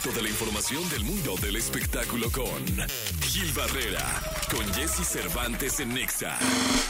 [0.00, 2.64] De la información del mundo del espectáculo con
[3.20, 4.02] Gil Barrera,
[4.50, 6.38] con Jesse Cervantes en Nexa.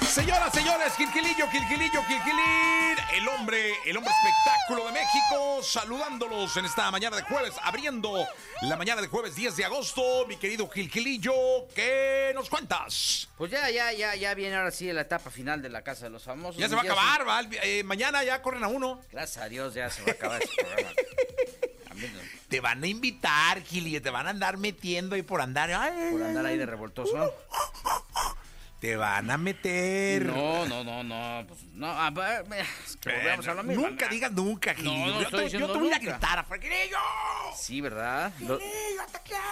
[0.06, 6.88] Señoras, señores, Quilquilillo, Quilquilillo, Quilquilín, el hombre, el hombre espectáculo de México, saludándolos en esta
[6.93, 8.25] mañana de jueves, abriendo
[8.62, 10.24] la mañana de jueves 10 de agosto.
[10.29, 13.29] Mi querido Quilquilillo, ¿qué nos cuentas?
[13.37, 16.11] Pues ya, ya, ya, ya viene ahora sí la etapa final de la Casa de
[16.11, 16.61] los Famosos.
[16.61, 17.42] Ya se va a acabar, ¿va?
[17.65, 19.02] Eh, mañana ya corren a uno.
[19.11, 20.91] Gracias a Dios ya se va a acabar ese programa.
[21.91, 25.41] A mí no, Te van a invitar, Gili, te van a andar metiendo ahí por
[25.41, 25.70] andar.
[25.73, 27.33] ay, Por andar ahí de revoltoso.
[28.80, 30.25] Te van a meter.
[30.27, 31.45] No, no, no, no.
[31.47, 32.47] Pues, no, a ver,
[32.84, 33.87] es que volvemos a lo mismo.
[33.87, 34.89] Nunca digas nunca, Gili.
[34.89, 36.97] No, no yo, estoy te- yo te voy a gritar a Quilquilillo.
[37.56, 38.33] Sí, ¿verdad?
[38.41, 39.45] Lo- Quilquilillo, te quiero,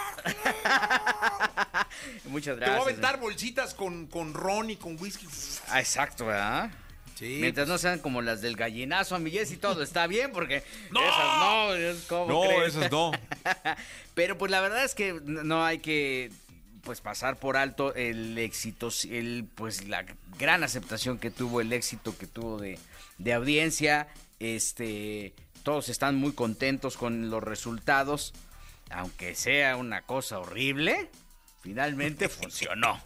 [2.25, 2.79] Muchas Te gracias.
[2.79, 5.27] voy a aventar bolsitas con, con ron y con whisky.
[5.69, 6.69] Ah, exacto, ¿verdad?
[7.19, 7.39] Sí.
[7.41, 11.01] Mientras no sean como las del gallinazo, amigues, y todo está bien, porque ¡No!
[11.01, 13.11] esas no, es como No, esas no.
[14.13, 16.31] Pero pues la verdad es que no hay que
[16.81, 20.05] pues pasar por alto el éxito, el pues la
[20.37, 22.79] gran aceptación que tuvo, el éxito que tuvo de,
[23.17, 24.07] de audiencia.
[24.39, 28.33] Este, todos están muy contentos con los resultados,
[28.91, 31.09] aunque sea una cosa horrible.
[31.61, 33.01] Finalmente funcionó.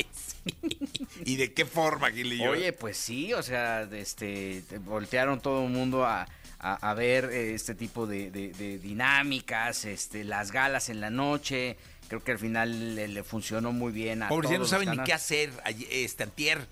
[1.26, 2.52] ¿Y de qué forma, Gilillo?
[2.52, 6.28] Oye, pues sí, o sea, este, te voltearon todo el mundo a,
[6.60, 11.10] a- a ver eh, este tipo de, de- de dinámicas, este, las galas en la
[11.10, 11.78] noche.
[12.08, 14.30] Creo que al final le, le funcionó muy bien a
[14.60, 15.52] no saben ni qué hacer.
[15.90, 16.68] Este, antier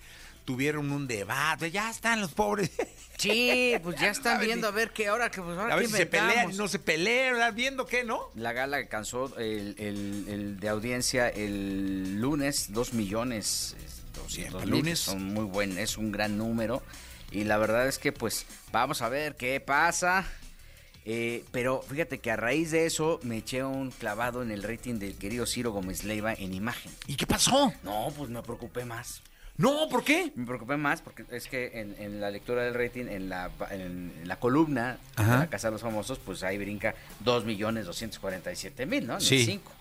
[0.45, 1.71] tuvieron un debate.
[1.71, 2.71] Ya están los pobres.
[3.17, 5.93] Sí, pues ya están viendo a ver qué ahora, que pues ahora A ver si
[5.93, 7.53] se pelean, no se pelean, ¿verdad?
[7.53, 8.21] viendo qué, ¿no?
[8.35, 13.75] La gala alcanzó el, el- el de audiencia el lunes, dos millones.
[13.83, 14.99] es, doscientos Siempre mil, lunes.
[14.99, 16.81] Son muy buen, es un gran número.
[17.31, 20.25] Y la verdad es que pues vamos a ver qué pasa.
[21.05, 24.95] Eh, pero fíjate que a raíz de eso me eché un clavado en el rating
[24.99, 26.91] del querido Ciro Gómez Leiva en imagen.
[27.07, 27.73] ¿Y qué pasó?
[27.83, 29.23] No, pues me preocupé más.
[29.57, 30.31] No, ¿por qué?
[30.35, 34.11] Me preocupé más porque es que en, en la lectura del rating, en la, en
[34.25, 35.33] la columna Ajá.
[35.33, 39.13] de la Casa de los Famosos, pues ahí brinca 2.247.000, ¿no?
[39.13, 39.45] En el Sí.
[39.45, 39.71] 5.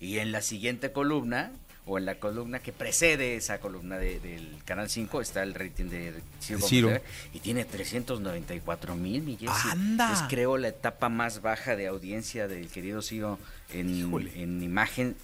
[0.00, 1.52] Y en la siguiente columna,
[1.86, 5.86] o en la columna que precede esa columna de- del Canal 5, está el rating
[5.86, 6.60] de Ciro.
[6.60, 7.00] Ciro.
[7.32, 9.58] Y tiene 394.000 millones.
[9.66, 10.12] ¡Anda!
[10.12, 13.38] Es creo la etapa más baja de audiencia del querido Ciro
[13.72, 13.88] en,
[14.36, 15.16] en imagen.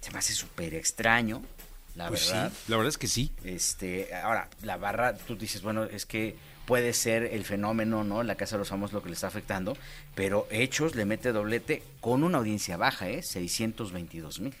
[0.00, 1.42] Se me hace súper extraño,
[1.94, 2.50] la Pues verdad.
[2.52, 3.32] sí, la verdad es que sí.
[3.44, 6.36] Este, ahora, la barra, tú dices, bueno, es que
[6.66, 8.22] puede ser el fenómeno, ¿no?
[8.22, 9.76] La Casa de los Famosos lo que le está afectando,
[10.14, 13.22] pero Hechos le mete doblete con una audiencia baja, ¿eh?
[13.22, 14.54] 622 mil.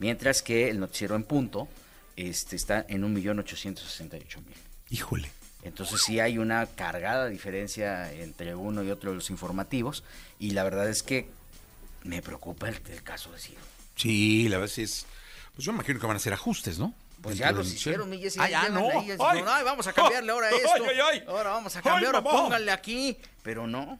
[0.00, 1.68] Mientras que el noticiero en punto
[2.16, 4.40] este, está en 1.868.000.
[4.90, 5.30] Híjole.
[5.62, 10.04] Entonces sí hay una cargada diferencia entre uno y otro de los informativos
[10.38, 11.26] y la verdad es que
[12.02, 13.60] me preocupa el, el caso de Ciro.
[13.96, 15.06] Sí, la verdad es.
[15.54, 16.94] Pues yo me imagino que van a hacer ajustes, ¿no?
[17.20, 18.80] Pues ya los hicieron, mi Jessy, Ah, ya no.
[18.90, 19.16] ahí, Ay.
[19.16, 20.84] como, "Ay, vamos a cambiarle ahora Ay, esto.
[20.88, 21.24] ay, ay.
[21.26, 23.16] Ahora vamos a cambiar, ahora pónganle aquí.
[23.42, 23.98] Pero no.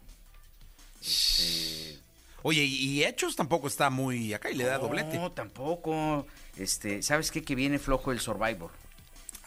[1.00, 1.98] Este,
[2.42, 5.16] Oye, y, Hechos tampoco está muy acá y le da doblete.
[5.16, 6.26] No, tampoco.
[6.59, 7.42] Este, ¿sabes qué?
[7.42, 8.71] Que viene flojo el Survivor.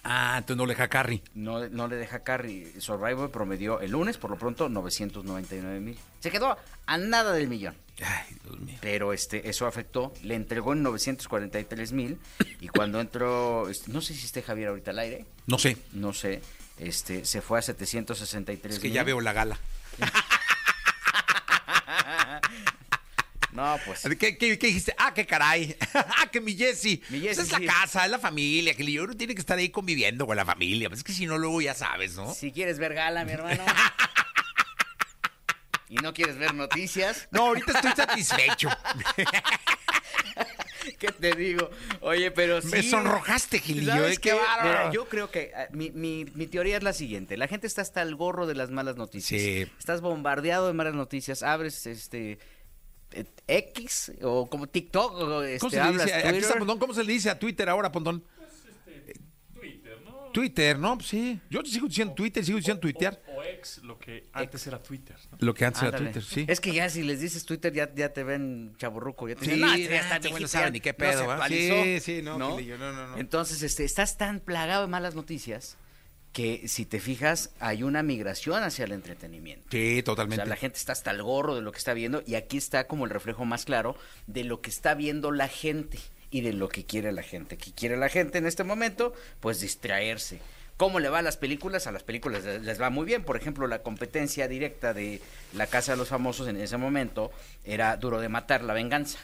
[0.03, 1.21] Ah, entonces no le deja Carry.
[1.35, 2.71] No, no le deja carry.
[2.79, 5.99] Survivor promedió el lunes, por lo pronto, 999 mil.
[6.21, 7.75] Se quedó a nada del millón.
[8.01, 8.36] Ay.
[8.81, 10.13] Pero este, eso afectó.
[10.23, 12.17] Le entregó en 943 mil.
[12.59, 15.25] Y cuando entró, este, no sé si esté Javier ahorita al aire.
[15.45, 15.77] No sé.
[15.93, 16.41] No sé.
[16.79, 19.59] Este, se fue a 763 Es que ya veo la gala.
[23.57, 24.03] No, pues.
[24.19, 24.93] ¿Qué, qué, qué dijiste?
[24.99, 25.75] Ah, qué caray.
[25.95, 27.01] ah, que mi Jessy.
[27.09, 28.75] Mi Pues es la casa, es la familia.
[28.75, 30.89] Que yo uno tiene que estar ahí conviviendo con la familia.
[30.89, 32.31] Pues es que si no, luego ya sabes, ¿no?
[32.35, 33.63] Si quieres ver gala, mi hermano.
[35.89, 38.69] y no quieres ver noticias, No, ahorita estoy satisfecho.
[40.99, 41.69] ¿qué te digo?
[42.01, 42.69] Oye, pero sí.
[42.69, 44.21] Me sonrojaste, Gilillo, ¿Sabes ¿eh?
[44.21, 44.35] Qué qué?
[44.35, 44.63] bárbaro.
[44.79, 47.35] Mira, yo creo que ah, mi, mi- mi teoría es la siguiente.
[47.37, 49.41] La gente está hasta el gorro de las malas noticias.
[49.41, 49.67] Sí.
[49.77, 51.43] Estás bombardeado de malas noticias.
[51.43, 52.39] Abres este
[53.11, 56.13] eh, X o como TikTok o este, ¿Cómo se le dice?
[56.13, 56.57] Aquí está.
[56.59, 58.23] ¿Cómo se le dice a Twitter ahora, Pontón?
[59.53, 60.11] Twitter, ¿no?
[60.31, 60.95] Twitter, ¿no?
[60.97, 61.39] Pues sí.
[61.49, 63.19] Yo sigo diciendo Twitter, sigo diciendo tuitear.
[63.26, 65.37] O, o ex, lo que antes era Twitter, ¿no?
[65.41, 65.97] Lo que antes era.
[65.97, 66.45] Twitter, sí.
[66.47, 69.27] Es que ya si les dices Twitter ya, ya te ven chaburruco.
[69.27, 70.97] Ya te Sí, dicen, no, este ya está no viejito, sabe ya ni qué no
[70.97, 73.17] pedo, actualizó", Sí, sí, no, no, no, no.
[73.17, 75.77] Entonces, este, estás tan plagado de malas noticias
[76.33, 79.67] que si te fijas hay una migración hacia el entretenimiento.
[79.71, 80.35] Sí, O totalmente.
[80.43, 82.85] sea, la gente está hasta el gorro de lo que está viendo y aquí está
[82.85, 83.95] como el reflejo más claro
[84.27, 85.97] de lo que está viendo la gente
[86.29, 87.57] y de lo que quiere la gente.
[87.57, 89.13] ¿Qué quiere la gente en este momento?
[89.39, 90.39] Pues distraerse.
[90.77, 91.87] ¿Cómo le va a las películas?
[91.87, 93.23] A las películas les va muy bien.
[93.23, 95.21] Por ejemplo, la competencia directa de
[95.53, 97.31] La Casa de los Famosos en ese momento
[97.65, 99.17] era Duro de Matar, La Venganza.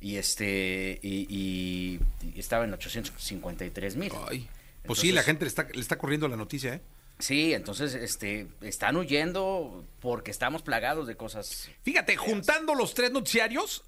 [0.00, 2.00] Y este y, y-
[2.34, 4.12] y estaba en 853 mil.
[4.28, 4.48] Ay.
[4.86, 6.80] Pues sí, la gente le está, le está corriendo la noticia, ¿eh?
[7.18, 11.68] Sí, entonces este están huyendo porque estamos plagados de cosas.
[11.82, 13.82] Fíjate, juntando los tres noticiarios,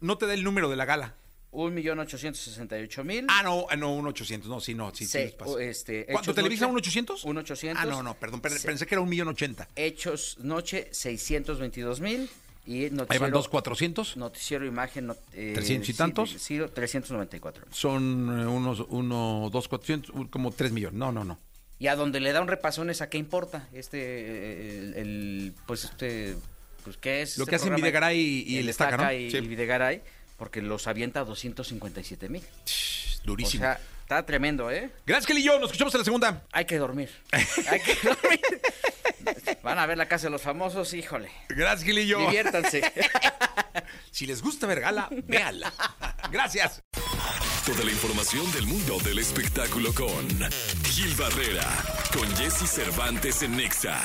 [0.00, 1.14] no te da el número de la gala.
[1.54, 3.26] Un millón ochocientos sesenta y ocho mil.
[3.28, 4.50] Ah, no, ah, no, un 800.
[4.50, 5.18] No, sí, no, sí, sí.
[5.18, 6.66] Les o, este, ¿Cuánto Televisa?
[6.66, 7.24] ¿Un 800?
[7.24, 7.80] un 800.
[7.82, 9.68] Ah, no, no, perdón, pensé que era un millón ochenta.
[9.76, 12.28] Hechos Noche 622 mil.
[12.66, 14.16] Y Ahí van noticiero, dos 400.
[14.16, 15.06] noticiero Imagen.
[15.08, 16.30] not- eh, 300 y sí, tantos.
[16.38, 17.66] Sí, 394.
[17.70, 20.98] Son eh, unos, uno, dos, cuatrocientos, un- como tres millones.
[20.98, 21.38] No, no, no.
[21.78, 23.68] Y a donde le da un repasón es a qué importa.
[23.72, 26.36] Este, el, el- pues este,
[26.84, 27.36] pues qué es.
[27.36, 27.76] Lo este que hacen?
[27.76, 29.12] Videgaray y- y el Estaca, ¿no?
[29.12, 29.36] y, Sí.
[29.36, 30.02] y Videgaray,
[30.36, 32.42] porque los avienta a 257 mil.
[32.66, 33.62] Shh, O Durísimo.
[33.62, 34.90] sea, está tremendo, ¿eh?
[35.06, 35.58] Gracias, Kelly y yo.
[35.58, 36.42] Nos escuchamos en la segunda.
[36.52, 37.10] Hay que dormir.
[37.32, 38.40] Hay que dormir.
[39.62, 41.30] Van a ver la casa de los famosos, híjole.
[41.48, 42.18] Gracias, yo.
[42.20, 42.82] Diviértanse.
[44.10, 45.72] Si les gusta ver gala, véanla.
[46.30, 46.80] Gracias.
[47.66, 50.28] Toda la información del mundo del espectáculo con
[50.84, 51.66] Gil Barrera,
[52.12, 53.98] con Jesse Cervantes en Nexa.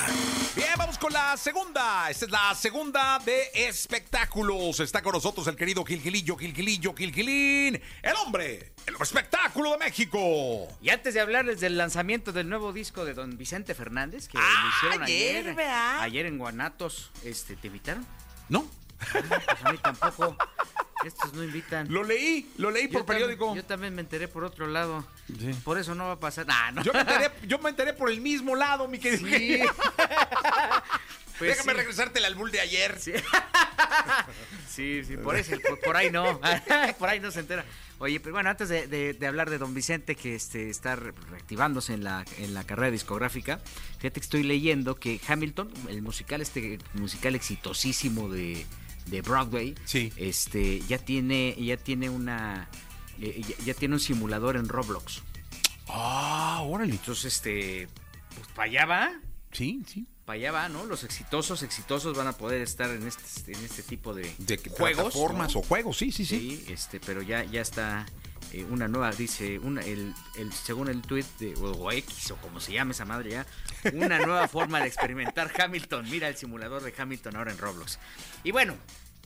[0.56, 2.10] Bien, vamos con la segunda.
[2.10, 4.80] Esta es la segunda de espectáculos.
[4.80, 7.82] Está con nosotros el querido Gilgilillo, Gilgilillo, Gilgilín.
[8.02, 10.68] El hombre, el hombre espectáculo de México.
[10.82, 14.64] Y antes de hablarles del lanzamiento del nuevo disco de don Vicente Fernández, que Ah,
[14.64, 16.02] lo hicieron ayer, ayer, ¿verdad?
[16.02, 18.06] ayer en Guanatos, este, ¿te invitaron?
[18.48, 18.66] ¿No?
[19.12, 19.24] Pues
[19.64, 20.38] a mí tampoco.
[21.06, 21.92] Estos no invitan.
[21.92, 23.56] Lo leí, lo leí por Yo periódico.
[23.56, 25.06] Yo también me enteré por otro lado.
[25.28, 25.52] Sí.
[25.64, 26.46] Por eso no va a pasar.
[26.74, 26.84] No.
[26.84, 29.28] Yo me enteré, yo me enteré por el mismo lado, mi querido.
[29.28, 29.60] Sí.
[31.40, 31.78] Pues Déjame sí.
[31.78, 33.00] regresarte el albul de ayer.
[33.00, 33.14] Sí.
[34.70, 36.40] Sí, sí, por, eso, por, por ahí no,
[37.00, 37.66] por ahí no se entera.
[37.98, 41.12] Oye, pero bueno, antes de, de- de hablar de Don Vicente, que este, está re-
[41.30, 43.60] reactivándose en la, en la carrera discográfica,
[43.98, 48.66] fíjate que estoy leyendo que Hamilton, el musical, este musical exitosísimo de,
[49.10, 50.12] de Broadway, Sí.
[50.18, 52.70] este, ya tiene, ya tiene una,
[53.20, 55.22] eh, ya, ya tiene un simulador en Roblox.
[55.88, 56.92] Ah, órale.
[56.92, 57.88] Entonces, este,
[58.36, 59.12] pues para allá va,
[59.52, 60.06] Sí, sí.
[60.26, 60.86] para allá va, ¿no?
[60.86, 64.78] Los exitosos, exitosos van a poder estar en este, en este tipo de, De juegos.
[65.14, 65.62] plataformas ¿no?
[65.62, 66.40] o juegos, sí, sí, sí.
[66.66, 68.06] Sí, este, pero ya, ya está
[68.54, 72.38] eh, una nueva, dice, una, el, el, según el tweet de, o, o X o
[72.38, 73.46] como se llame esa madre ya,
[73.94, 76.10] una nueva forma de experimentar Hamilton.
[76.10, 78.00] Mira el simulador de Hamilton ahora en Roblox.
[78.44, 78.76] Y bueno,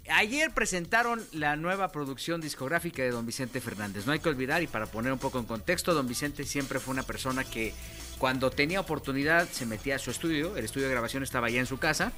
[0.10, 4.06] ayer presentaron la nueva producción discográfica de Don Vicente Fernández.
[4.06, 6.94] No hay que olvidar, y para poner un poco en contexto, Don Vicente siempre fue
[6.94, 7.74] una persona que
[8.18, 11.66] cuando tenía oportunidad se metía a su estudio, el estudio de grabación estaba allá en
[11.66, 12.12] su casa,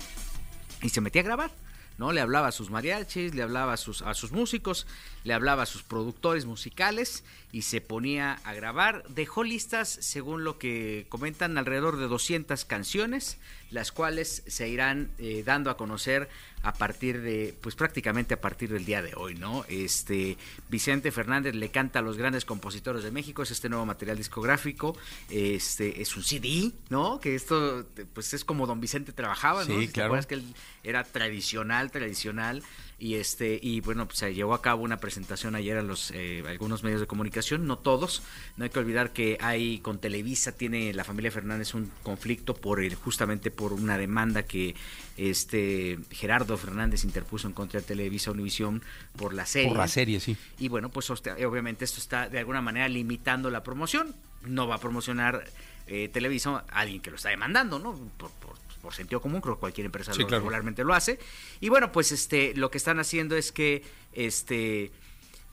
[0.81, 1.51] y se metía a grabar.
[1.97, 2.11] ¿No?
[2.11, 4.87] Le hablaba a sus mariachis, le hablaba a sus, a sus músicos,
[5.23, 9.03] le hablaba a sus productores musicales y se ponía a grabar.
[9.09, 13.37] Dejó listas, según lo que comentan, alrededor de 200 canciones,
[13.75, 16.29] las cuales se irán eh, dando a conocer
[16.63, 19.65] a partir de, pues prácticamente a partir del día de hoy, ¿no?
[19.67, 20.37] Este,
[20.69, 24.97] Vicente Fernández le canta a los grandes compositores de México, es este nuevo material discográfico,
[25.29, 27.19] este, es un CD, ¿no?
[27.19, 29.75] Que esto, pues es como Don Vicente trabajaba, ¿no?
[29.75, 30.07] Sí, Si te claro.
[30.07, 32.63] acuerdas que él era tradicional, tradicional,
[32.97, 36.43] y este, y bueno, pues se llevó a cabo una presentación ayer a los eh,
[36.47, 38.23] algunos medios de comunicación, no todos,
[38.55, 42.81] no hay que olvidar que hay con Televisa tiene la familia Fernández un conflicto por
[42.81, 44.75] el, justamente por una demanda que
[45.17, 48.81] este Gerardo Fernández interpuso en contra de Televisa Univisión
[49.17, 49.69] por la serie.
[49.69, 50.37] Por la serie, sí.
[50.59, 54.15] Y bueno, pues obviamente esto está de alguna manera limitando la promoción.
[54.45, 55.43] No va a promocionar
[55.87, 57.93] eh, Televisa a alguien que lo está demandando, ¿no?
[58.17, 60.41] Por, por- por sentido común, creo que cualquier empresa Sí, lo- claro.
[60.41, 61.17] regularmente lo hace.
[61.59, 63.81] Y bueno, pues este, lo que están haciendo es que
[64.13, 64.91] este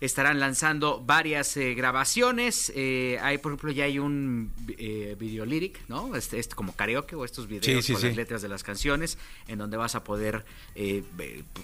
[0.02, 2.70] estarán lanzando varias eh, grabaciones.
[2.74, 6.14] eh, hay, por ejemplo, ya hay un eh, video lyric, ¿no?
[6.16, 9.16] Este, este como karaoke o estos videos Sí, sí, con las letras de las canciones,
[9.48, 11.04] en donde vas a poder eh,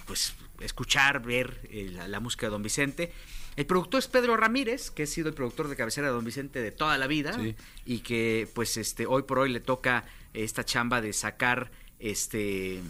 [0.07, 3.13] pues escuchar, ver eh, la, la música de Don Vicente.
[3.59, 6.63] El productor es Pedro Ramírez, que ha sido el productor de cabecera de Don Vicente
[6.63, 7.57] de toda la vida Sí.
[7.85, 12.81] y que pues este hoy por hoy le toca esta chamba de sacar este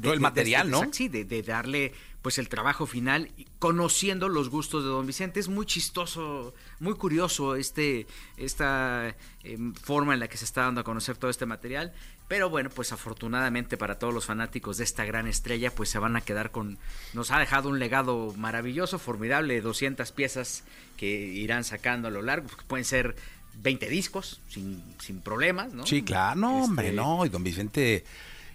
[0.00, 0.90] Todo el material, ¿no?
[0.90, 1.92] Sí, de, darle
[2.22, 5.38] pues el trabajo final conociendo los gustos de Don Vicente.
[5.38, 8.06] Es muy chistoso, muy curioso este
[8.38, 11.92] esta em, forma en la que se está dando a conocer todo este material.
[12.28, 16.16] Pero bueno, pues afortunadamente para todos los fanáticos de esta gran estrella, pues se van
[16.16, 16.78] a quedar con...
[17.12, 20.64] Nos ha dejado un legado maravilloso, formidable, 200 piezas
[20.96, 23.16] que irán sacando a lo largo, que pueden ser
[23.54, 25.86] 20 discos sin, sin problemas, ¿no?
[25.86, 26.40] Sí, claro.
[26.40, 27.26] No, Este, hombre, no.
[27.26, 28.04] Y don Vicente,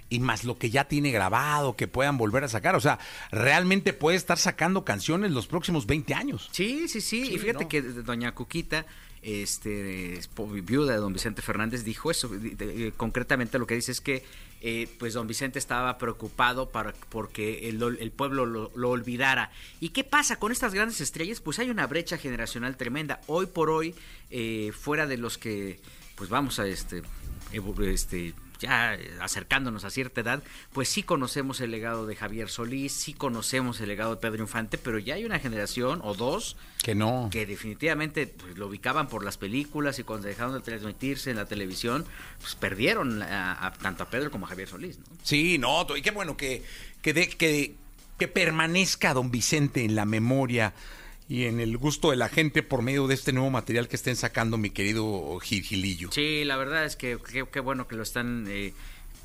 [0.10, 2.76] y más lo que ya tiene grabado, que puedan volver a sacar.
[2.76, 3.00] O sea,
[3.32, 6.50] realmente puede estar sacando canciones los próximos 20 años.
[6.52, 7.26] Sí, sí, sí.
[7.26, 7.70] Sí, y fíjate no.
[7.70, 8.86] que doña Cuquita
[9.22, 10.22] este,
[10.64, 12.30] viuda de don Vicente Fernández, dijo eso.
[12.34, 14.24] Eh, concretamente lo que dice es que
[14.62, 19.52] eh, pues don Vicente estaba preocupado para, porque el, el pueblo lo, lo olvidara.
[19.80, 21.42] ¿Y qué pasa con estas grandes estrellas?
[21.42, 23.20] Pues hay una brecha generacional tremenda.
[23.28, 23.96] Hoy por hoy,
[24.30, 25.80] eh, fuera de los que,
[26.16, 27.02] pues vamos a este,
[27.82, 32.92] este ya eh, acercándonos a cierta edad, pues sí conocemos el legado de Javier Solís,
[32.94, 36.96] sí conocemos el legado de Pedro Infante, pero ya hay una generación o dos Que
[36.96, 37.30] no.
[37.32, 41.46] que definitivamente pues, lo ubicaban por las películas y cuando dejaron de transmitirse en la
[41.46, 42.06] televisión,
[42.40, 45.06] pues perdieron a- a- tanto a Pedro como a Javier Solís, ¿no?
[45.24, 46.64] Sí, no, y qué bueno que,
[47.02, 47.76] que, de- que,
[48.18, 50.74] que permanezca don Vicente en la memoria
[51.30, 54.16] y en el gusto de la gente por medio de este nuevo material que estén
[54.16, 56.10] sacando mi querido Gil Gilillo.
[56.12, 57.18] Sí, la verdad es que
[57.52, 58.74] qué bueno que lo están, eh,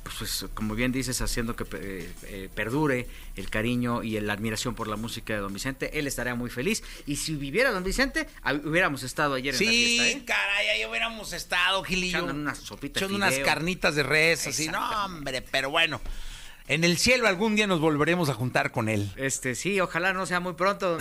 [0.03, 3.07] pues, pues, como bien dices, haciendo que eh, eh, perdure
[3.37, 5.97] el cariño y la admiración por la música de Don Vicente.
[5.97, 6.83] Él estaría muy feliz.
[7.07, 10.23] Y si viviera Don Vicente, hab- hubiéramos estado ayer en la Sí, fiesta, ¿eh?
[10.25, 12.17] caray, ahí hubiéramos estado, Gilillo.
[12.17, 14.67] Echando unas sopitas Echando unas carnitas de res, así.
[14.67, 16.01] No, hombre, pero bueno.
[16.67, 19.11] En el cielo algún día nos volveremos a juntar con él.
[19.17, 20.97] Este, sí, ojalá no sea muy pronto.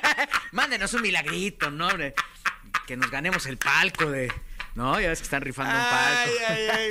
[0.52, 1.88] Mándenos un milagrito, ¿no?
[1.88, 2.14] hombre?
[2.86, 4.32] Que nos ganemos el palco de.
[4.74, 6.32] No, ya ves que están rifando un palco.
[6.48, 6.90] Ay, ay,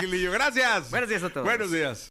[0.00, 0.26] ay.
[0.32, 0.90] Gracias.
[0.90, 1.44] Buenos días a todos.
[1.44, 2.10] Buenos días.